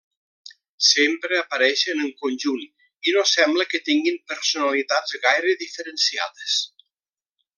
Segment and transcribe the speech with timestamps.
[0.85, 2.63] Sempre apareixen en conjunt
[3.11, 6.61] i no sembla que tinguin personalitats gaire diferenciades.